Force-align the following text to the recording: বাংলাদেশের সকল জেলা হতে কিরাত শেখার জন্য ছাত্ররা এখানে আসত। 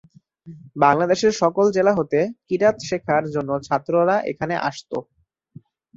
বাংলাদেশের 0.83 1.33
সকল 1.41 1.65
জেলা 1.75 1.93
হতে 1.95 2.19
কিরাত 2.47 2.77
শেখার 2.87 3.23
জন্য 3.33 3.51
ছাত্ররা 3.67 4.15
এখানে 4.31 4.55
আসত। 4.69 4.91